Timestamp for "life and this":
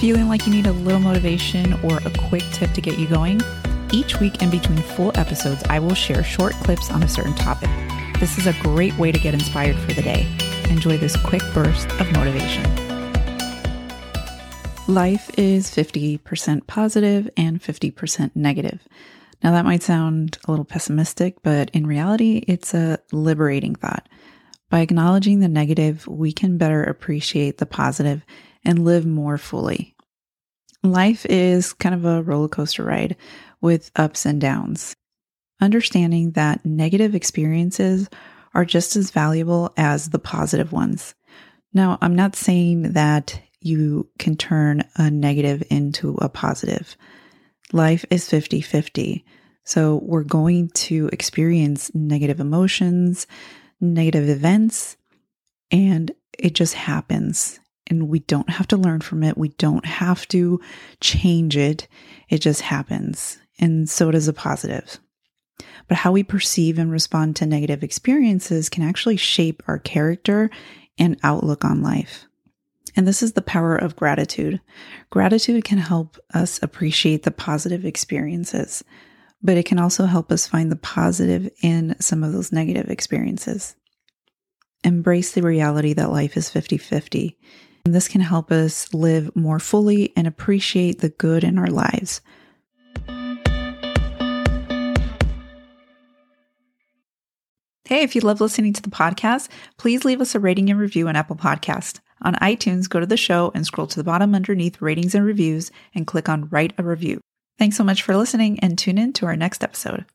71.82-73.22